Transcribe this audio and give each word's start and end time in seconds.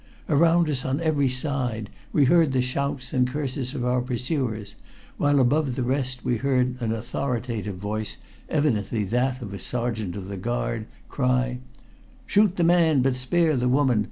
Around 0.27 0.67
us 0.67 0.83
on 0.83 0.99
every 0.99 1.29
side 1.29 1.91
we 2.11 2.25
heard 2.25 2.53
the 2.53 2.61
shouts 2.63 3.13
and 3.13 3.27
curses 3.27 3.75
of 3.75 3.85
our 3.85 4.01
pursuers, 4.01 4.73
while 5.17 5.39
above 5.39 5.75
the 5.75 5.83
rest 5.83 6.25
we 6.25 6.37
heard 6.37 6.81
an 6.81 6.91
authoritative 6.91 7.77
voice, 7.77 8.17
evidently 8.49 9.03
that 9.03 9.43
of 9.43 9.53
a 9.53 9.59
sergeant 9.59 10.15
of 10.15 10.27
the 10.27 10.37
guard, 10.37 10.87
cry 11.07 11.59
"Shoot 12.25 12.55
the 12.55 12.63
man, 12.63 13.03
but 13.03 13.15
spare 13.15 13.55
the 13.55 13.69
woman! 13.69 13.99